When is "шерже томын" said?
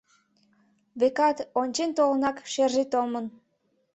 2.51-3.25